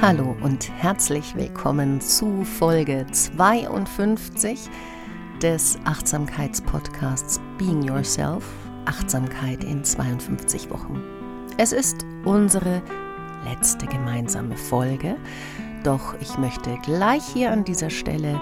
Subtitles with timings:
[0.00, 4.70] Hallo und herzlich willkommen zu Folge 52
[5.42, 8.44] des Achtsamkeitspodcasts Being Yourself.
[8.84, 11.02] Achtsamkeit in 52 Wochen.
[11.56, 12.80] Es ist unsere
[13.44, 15.16] letzte gemeinsame Folge,
[15.82, 18.40] doch ich möchte gleich hier an dieser Stelle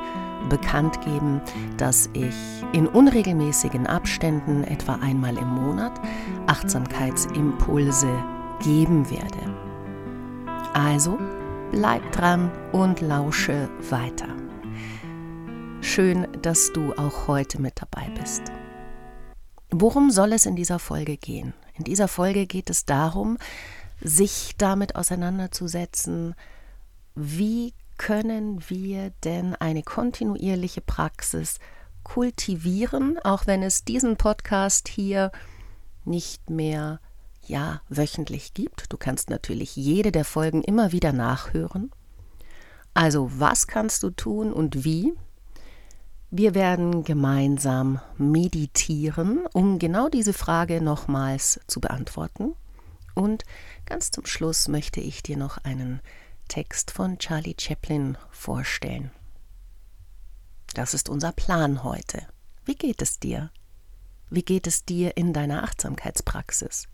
[0.51, 1.41] bekannt geben,
[1.79, 2.35] dass ich
[2.75, 5.99] in unregelmäßigen Abständen, etwa einmal im Monat,
[6.49, 8.11] Achtsamkeitsimpulse
[8.63, 9.39] geben werde.
[10.75, 11.19] Also
[11.71, 14.29] bleib dran und lausche weiter.
[15.81, 18.43] Schön, dass du auch heute mit dabei bist.
[19.71, 21.55] Worum soll es in dieser Folge gehen?
[21.75, 23.39] In dieser Folge geht es darum,
[24.01, 26.35] sich damit auseinanderzusetzen,
[27.15, 31.59] wie können wir denn eine kontinuierliche Praxis
[32.03, 35.33] kultivieren, auch wenn es diesen Podcast hier
[36.05, 37.01] nicht mehr
[37.49, 38.93] ja wöchentlich gibt.
[38.93, 41.91] Du kannst natürlich jede der Folgen immer wieder nachhören.
[42.95, 45.13] Also, was kannst du tun und wie?
[46.31, 52.55] Wir werden gemeinsam meditieren, um genau diese Frage nochmals zu beantworten.
[53.15, 53.45] Und
[53.87, 56.01] ganz zum Schluss möchte ich dir noch einen
[56.49, 59.11] Text von Charlie Chaplin vorstellen.
[60.75, 62.27] Das ist unser Plan heute.
[62.65, 63.51] Wie geht es dir?
[64.29, 66.89] Wie geht es dir in deiner Achtsamkeitspraxis?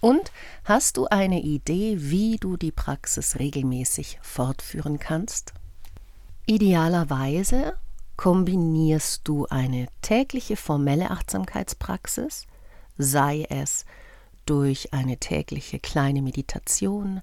[0.00, 0.32] Und
[0.64, 5.52] hast du eine Idee, wie du die Praxis regelmäßig fortführen kannst?
[6.46, 7.76] Idealerweise
[8.16, 12.46] kombinierst du eine tägliche formelle Achtsamkeitspraxis,
[12.98, 13.84] sei es
[14.44, 17.20] durch eine tägliche kleine Meditation,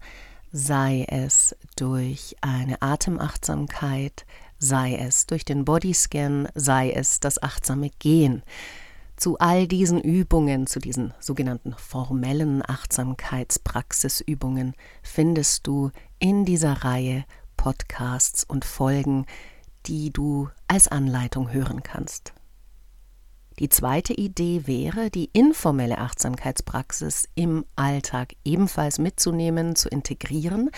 [0.52, 4.26] sei es durch eine Atemachtsamkeit,
[4.58, 8.44] sei es durch den Bodyscan, sei es das achtsame Gehen.
[9.20, 17.26] Zu all diesen Übungen, zu diesen sogenannten formellen Achtsamkeitspraxisübungen findest du in dieser Reihe
[17.58, 19.26] Podcasts und Folgen,
[19.88, 22.32] die du als Anleitung hören kannst.
[23.60, 30.70] Die zweite Idee wäre, die informelle Achtsamkeitspraxis im Alltag ebenfalls mitzunehmen, zu integrieren.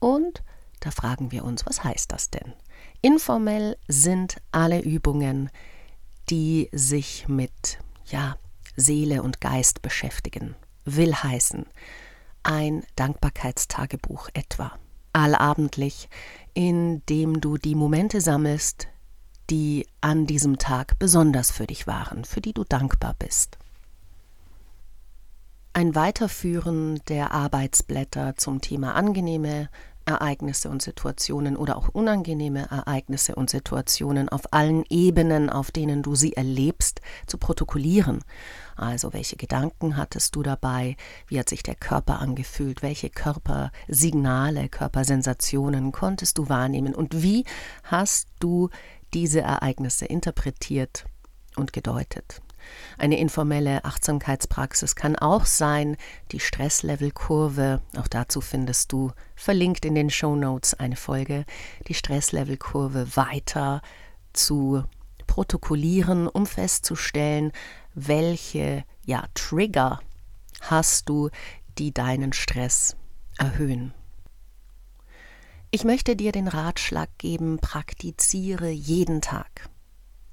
[0.00, 0.42] Und
[0.80, 2.54] da fragen wir uns, was heißt das denn?
[3.02, 5.48] Informell sind alle Übungen,
[6.30, 8.36] die sich mit ja,
[8.76, 10.54] Seele und Geist beschäftigen.
[10.84, 11.66] Will heißen
[12.42, 14.72] ein Dankbarkeitstagebuch etwa.
[15.12, 16.08] Allabendlich,
[16.54, 18.88] in dem du die Momente sammelst,
[19.50, 23.58] die an diesem Tag besonders für dich waren, für die du dankbar bist.
[25.72, 29.68] Ein Weiterführen der Arbeitsblätter zum Thema angenehme
[30.08, 36.14] Ereignisse und Situationen oder auch unangenehme Ereignisse und Situationen auf allen Ebenen, auf denen du
[36.14, 38.24] sie erlebst, zu protokollieren.
[38.74, 40.96] Also welche Gedanken hattest du dabei?
[41.26, 42.82] Wie hat sich der Körper angefühlt?
[42.82, 46.94] Welche Körpersignale, Körpersensationen konntest du wahrnehmen?
[46.94, 47.44] Und wie
[47.84, 48.70] hast du
[49.12, 51.04] diese Ereignisse interpretiert
[51.56, 52.40] und gedeutet?
[52.96, 55.96] Eine informelle Achtsamkeitspraxis kann auch sein,
[56.32, 61.44] die Stresslevelkurve, auch dazu findest du verlinkt in den Show Notes eine Folge,
[61.86, 63.82] die Stresslevelkurve weiter
[64.32, 64.84] zu
[65.26, 67.52] protokollieren, um festzustellen,
[67.94, 70.00] welche ja, Trigger
[70.62, 71.30] hast du,
[71.78, 72.96] die deinen Stress
[73.38, 73.94] erhöhen.
[75.70, 79.68] Ich möchte dir den Ratschlag geben, praktiziere jeden Tag.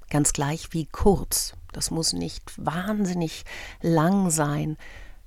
[0.08, 1.54] Ganz gleich wie kurz.
[1.76, 3.44] Das muss nicht wahnsinnig
[3.82, 4.78] lang sein.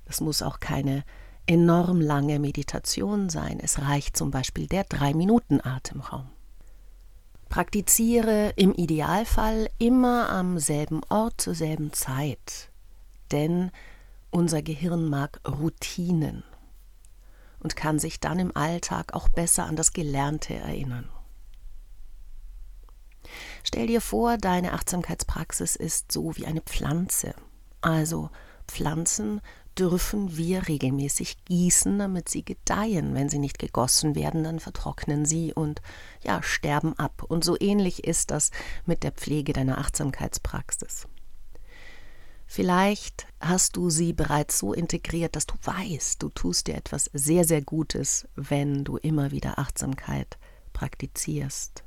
[0.04, 1.04] Das muss auch keine
[1.46, 3.60] enorm lange Meditation sein.
[3.62, 6.28] Es reicht zum Beispiel der drei Minuten Atemraum.
[7.48, 12.70] Praktiziere im Idealfall immer am selben Ort zur selben Zeit,
[13.30, 13.70] denn
[14.30, 16.42] unser Gehirn mag Routinen
[17.60, 21.08] und kann sich dann im Alltag auch besser an das Gelernte erinnern.
[23.62, 27.34] Stell dir vor, deine Achtsamkeitspraxis ist so wie eine Pflanze.
[27.80, 28.30] Also
[28.66, 29.40] Pflanzen
[29.78, 33.14] dürfen wir regelmäßig gießen, damit sie gedeihen.
[33.14, 35.80] Wenn sie nicht gegossen werden, dann vertrocknen sie und
[36.22, 37.24] ja, sterben ab.
[37.28, 38.50] Und so ähnlich ist das
[38.84, 41.06] mit der Pflege deiner Achtsamkeitspraxis.
[42.46, 47.44] Vielleicht hast du sie bereits so integriert, dass du weißt, du tust dir etwas sehr,
[47.44, 50.36] sehr Gutes, wenn du immer wieder Achtsamkeit
[50.72, 51.84] praktizierst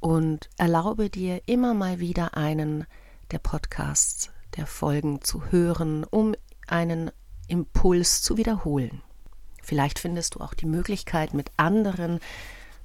[0.00, 2.86] und erlaube dir immer mal wieder einen
[3.30, 6.34] der Podcasts, der Folgen zu hören, um
[6.66, 7.10] einen
[7.46, 9.02] Impuls zu wiederholen.
[9.62, 12.20] Vielleicht findest du auch die Möglichkeit, mit anderen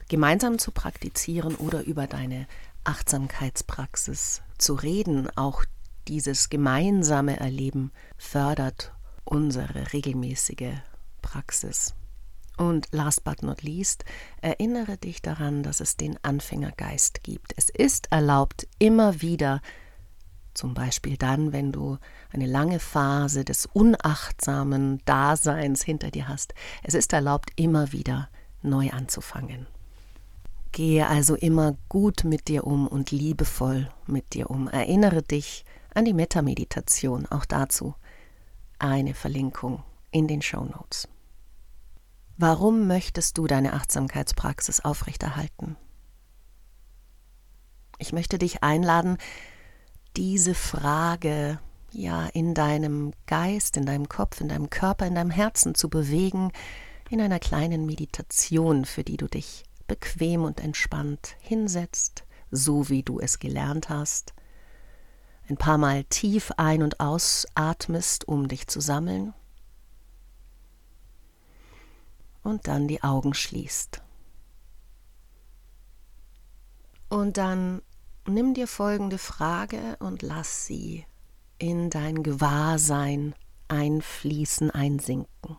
[0.09, 2.47] gemeinsam zu praktizieren oder über deine
[2.83, 5.29] Achtsamkeitspraxis zu reden.
[5.37, 5.63] Auch
[6.07, 8.93] dieses gemeinsame Erleben fördert
[9.23, 10.73] unsere regelmäßige
[11.21, 11.95] Praxis.
[12.69, 14.05] Und last but not least,
[14.41, 17.53] erinnere dich daran, dass es den Anfängergeist gibt.
[17.57, 19.61] Es ist erlaubt, immer wieder,
[20.53, 21.97] zum Beispiel dann, wenn du
[22.31, 28.29] eine lange Phase des unachtsamen Daseins hinter dir hast, es ist erlaubt, immer wieder
[28.61, 29.67] neu anzufangen.
[30.71, 34.69] Gehe also immer gut mit dir um und liebevoll mit dir um.
[34.69, 37.93] Erinnere dich an die Metameditation, auch dazu
[38.79, 41.09] eine Verlinkung in den Show Notes.
[42.37, 45.75] Warum möchtest du deine Achtsamkeitspraxis aufrechterhalten?
[47.99, 49.17] Ich möchte dich einladen,
[50.17, 51.59] diese Frage
[51.91, 56.51] ja in deinem Geist, in deinem Kopf, in deinem Körper, in deinem Herzen zu bewegen,
[57.09, 63.19] in einer kleinen Meditation, für die du dich bequem und entspannt hinsetzt, so wie du
[63.19, 64.33] es gelernt hast,
[65.49, 69.33] ein paar Mal tief ein- und ausatmest, um dich zu sammeln,
[72.43, 74.01] und dann die Augen schließt.
[77.09, 77.81] Und dann
[78.27, 81.05] nimm dir folgende Frage und lass sie
[81.57, 83.35] in dein Gewahrsein
[83.67, 85.57] einfließen, einsinken.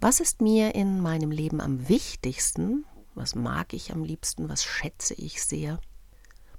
[0.00, 2.84] Was ist mir in meinem Leben am wichtigsten?
[3.14, 4.48] Was mag ich am liebsten?
[4.48, 5.80] Was schätze ich sehr?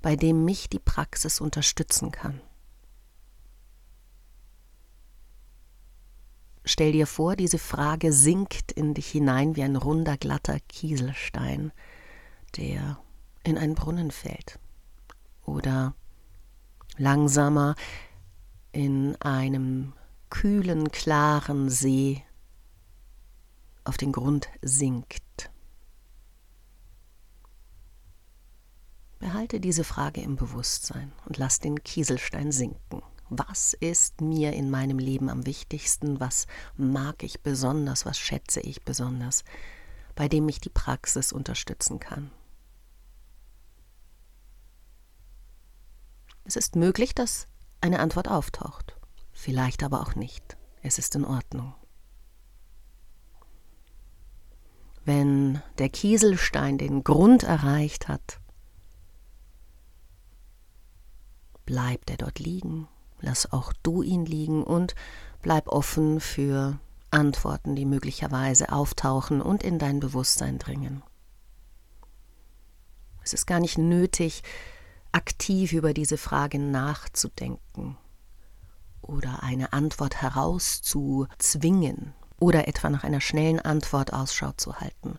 [0.01, 2.41] Bei dem mich die Praxis unterstützen kann.
[6.65, 11.73] Stell dir vor, diese Frage sinkt in dich hinein wie ein runder, glatter Kieselstein,
[12.55, 12.97] der
[13.43, 14.59] in einen Brunnen fällt.
[15.45, 15.93] Oder
[16.97, 17.75] langsamer
[18.71, 19.93] in einem
[20.29, 22.23] kühlen, klaren See
[23.83, 25.51] auf den Grund sinkt.
[29.19, 33.01] Behalte diese Frage im Bewusstsein und lass den Kieselstein sinken.
[33.35, 36.19] Was ist mir in meinem Leben am wichtigsten?
[36.19, 36.45] Was
[36.77, 38.05] mag ich besonders?
[38.05, 39.43] Was schätze ich besonders?
[40.13, 42.29] Bei dem mich die Praxis unterstützen kann.
[46.43, 47.47] Es ist möglich, dass
[47.81, 48.95] eine Antwort auftaucht,
[49.31, 50.55] vielleicht aber auch nicht.
[50.83, 51.73] Es ist in Ordnung.
[55.05, 58.39] Wenn der Kieselstein den Grund erreicht hat,
[61.65, 62.87] bleibt er dort liegen,
[63.23, 64.95] lass auch du ihn liegen und
[65.41, 66.77] bleib offen für
[67.09, 71.01] Antworten, die möglicherweise auftauchen und in dein Bewusstsein dringen.
[73.23, 74.43] Es ist gar nicht nötig,
[75.11, 77.97] aktiv über diese Frage nachzudenken
[79.01, 85.17] oder eine Antwort herauszuzwingen oder etwa nach einer schnellen Antwort Ausschau zu halten.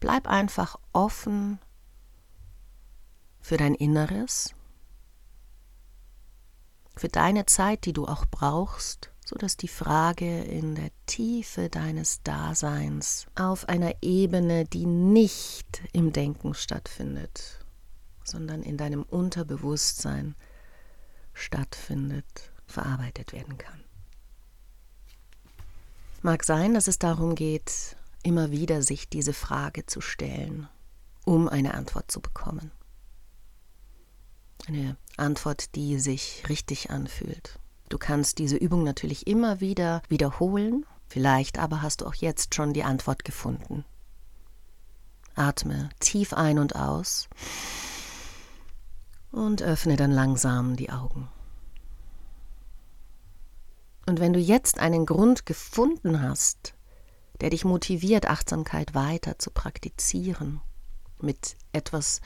[0.00, 1.58] Bleib einfach offen
[3.40, 4.54] für dein Inneres,
[6.98, 13.26] für deine Zeit, die du auch brauchst, sodass die Frage in der Tiefe deines Daseins
[13.34, 17.64] auf einer Ebene, die nicht im Denken stattfindet,
[18.24, 20.34] sondern in deinem Unterbewusstsein
[21.34, 23.84] stattfindet, verarbeitet werden kann.
[26.22, 30.68] Mag sein, dass es darum geht, immer wieder sich diese Frage zu stellen,
[31.24, 32.72] um eine Antwort zu bekommen.
[34.68, 37.58] Eine Antwort, die sich richtig anfühlt.
[37.88, 42.74] Du kannst diese Übung natürlich immer wieder wiederholen, vielleicht aber hast du auch jetzt schon
[42.74, 43.86] die Antwort gefunden.
[45.34, 47.30] Atme tief ein und aus
[49.32, 51.28] und öffne dann langsam die Augen.
[54.04, 56.74] Und wenn du jetzt einen Grund gefunden hast,
[57.40, 60.60] der dich motiviert, Achtsamkeit weiter zu praktizieren,
[61.22, 62.20] mit etwas,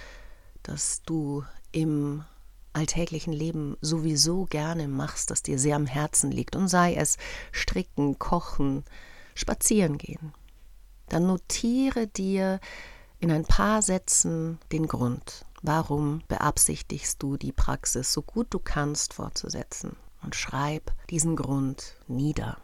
[0.64, 2.25] das du im
[2.73, 7.19] alltäglichen Leben sowieso gerne machst, das dir sehr am Herzen liegt, und sei es
[7.50, 8.85] stricken, kochen,
[9.35, 10.33] spazieren gehen,
[11.09, 12.61] dann notiere dir
[13.19, 19.14] in ein paar Sätzen den Grund, warum beabsichtigst du die Praxis so gut du kannst
[19.14, 22.59] fortzusetzen und schreib diesen Grund nieder.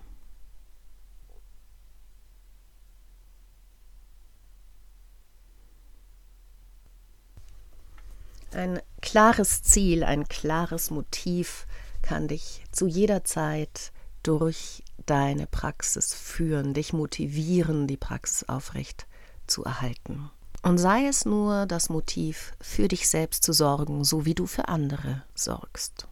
[8.58, 11.68] Ein klares Ziel, ein klares Motiv
[12.02, 13.92] kann dich zu jeder Zeit
[14.24, 19.06] durch deine Praxis führen, dich motivieren, die Praxis aufrecht
[19.46, 20.32] zu erhalten.
[20.62, 24.66] Und sei es nur das Motiv, für dich selbst zu sorgen, so wie du für
[24.66, 26.08] andere sorgst.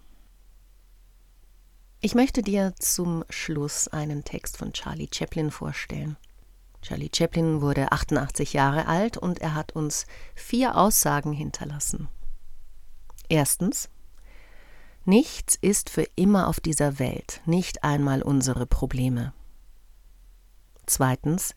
[2.01, 6.17] Ich möchte dir zum Schluss einen Text von Charlie Chaplin vorstellen.
[6.81, 12.09] Charlie Chaplin wurde 88 Jahre alt und er hat uns vier Aussagen hinterlassen.
[13.29, 13.89] Erstens,
[15.05, 19.33] nichts ist für immer auf dieser Welt, nicht einmal unsere Probleme.
[20.87, 21.55] Zweitens,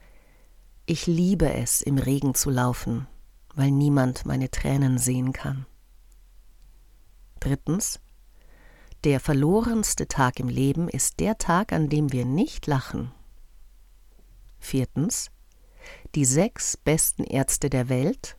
[0.91, 3.07] Ich liebe es, im Regen zu laufen,
[3.53, 5.67] weil niemand meine Tränen sehen kann.
[7.39, 7.99] Drittens.
[9.03, 13.11] Der verlorenste Tag im Leben ist der Tag, an dem wir nicht lachen.
[14.57, 15.29] Viertens.
[16.15, 18.35] Die sechs besten Ärzte der Welt.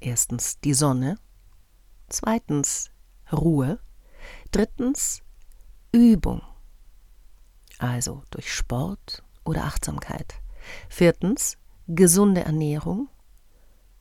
[0.00, 1.16] Erstens die Sonne.
[2.14, 2.92] Zweitens
[3.32, 3.80] Ruhe.
[4.52, 5.24] Drittens
[5.90, 6.42] Übung.
[7.80, 10.36] Also durch Sport oder Achtsamkeit.
[10.88, 13.08] Viertens gesunde Ernährung.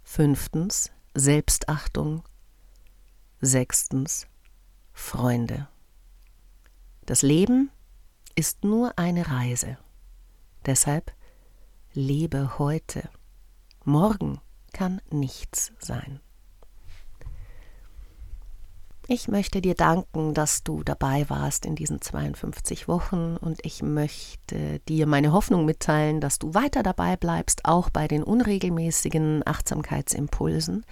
[0.03, 2.21] Fünftens Selbstachtung.
[3.41, 4.27] Sechstens
[4.91, 5.67] Freunde.
[7.07, 7.71] Das Leben
[8.35, 9.79] ist nur eine Reise.
[10.67, 11.15] Deshalb
[11.93, 13.09] lebe heute.
[13.83, 14.39] Morgen
[14.71, 16.19] kann nichts sein.
[19.07, 24.79] Ich möchte dir danken, dass du dabei warst in diesen 52 Wochen und ich möchte
[24.87, 30.85] dir meine Hoffnung mitteilen, dass du weiter dabei bleibst, auch bei den unregelmäßigen Achtsamkeitsimpulsen,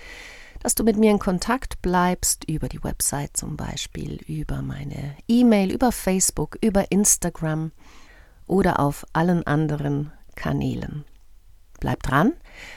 [0.62, 5.72] dass du mit mir in Kontakt bleibst über die Website zum Beispiel, über meine E-Mail,
[5.72, 7.72] über Facebook, über Instagram
[8.46, 11.06] oder auf allen anderen Kanälen.
[11.82, 12.34] Bleib dran,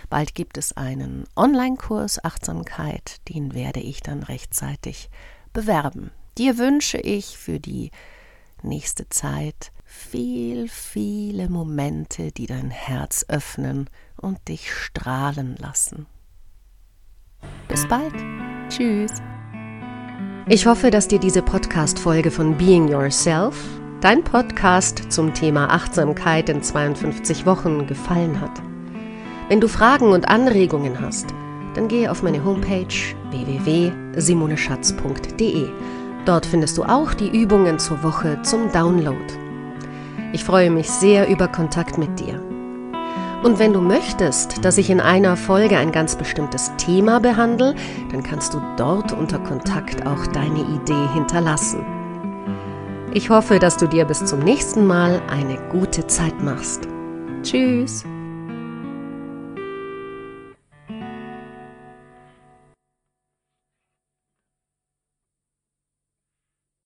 [0.09, 5.11] bald gibt es einen Online-Kurs Achtsamkeit, den werde ich dann rechtzeitig
[5.53, 6.11] bewerben.
[6.39, 7.91] Dir wünsche ich für die
[8.63, 16.07] nächste Zeit viel, viele Momente, die dein Herz öffnen und dich strahlen lassen.
[17.69, 18.15] Bis bald.
[18.71, 19.13] Tschüss.
[20.49, 23.55] Ich hoffe, dass dir diese Podcast-Folge von Being Yourself,
[24.01, 28.63] dein Podcast zum Thema Achtsamkeit in 52 Wochen, gefallen hat.
[29.49, 31.33] Wenn du Fragen und Anregungen hast,
[31.75, 32.95] dann gehe auf meine Homepage
[33.31, 35.69] www.simoneschatz.de.
[36.25, 39.19] Dort findest du auch die Übungen zur Woche zum Download.
[40.33, 42.41] Ich freue mich sehr über Kontakt mit dir.
[43.43, 47.75] Und wenn du möchtest, dass ich in einer Folge ein ganz bestimmtes Thema behandle,
[48.11, 51.85] dann kannst du dort unter Kontakt auch deine Idee hinterlassen.
[53.13, 56.89] Ich hoffe, dass du dir bis zum nächsten Mal eine gute Zeit machst.
[57.43, 58.07] Tschüss!